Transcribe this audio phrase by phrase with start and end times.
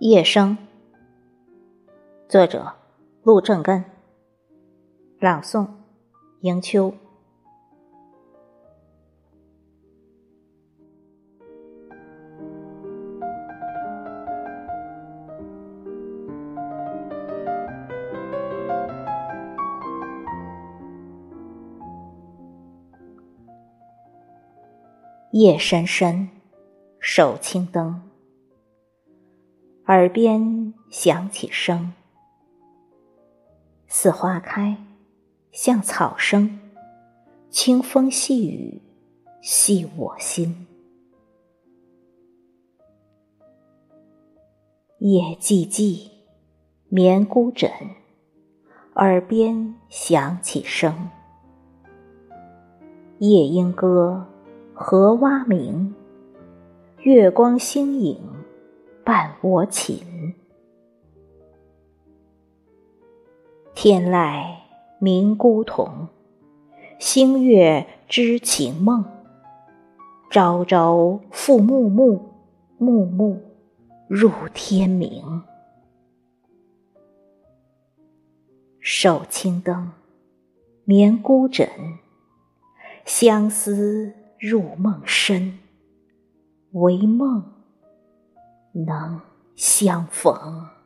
[0.00, 0.56] 夜声，
[2.28, 2.72] 作者
[3.24, 3.84] 陆正根，
[5.18, 5.66] 朗诵
[6.42, 6.94] 迎秋。
[25.32, 26.28] 夜深深，
[27.00, 28.07] 手轻灯。
[29.88, 31.94] 耳边响起声，
[33.86, 34.76] 似花开，
[35.50, 36.60] 像草生，
[37.48, 38.82] 清风细雨，
[39.40, 40.66] 系我心。
[44.98, 46.10] 夜寂寂，
[46.90, 47.70] 眠孤枕，
[48.96, 51.08] 耳边响起声。
[53.20, 54.26] 夜莺歌，
[54.74, 55.94] 荷蛙鸣，
[56.98, 58.37] 月光星影。
[59.08, 60.34] 伴我寝，
[63.74, 64.54] 天籁
[64.98, 66.08] 鸣孤桐，
[66.98, 69.02] 星月知情梦。
[70.28, 72.20] 朝朝复暮暮，
[72.76, 73.40] 暮暮
[74.08, 75.42] 入天明。
[78.78, 79.90] 守青灯，
[80.84, 81.66] 眠孤枕，
[83.06, 85.58] 相思入梦深，
[86.72, 87.57] 唯梦。
[88.72, 89.20] 能
[89.56, 90.77] 相逢。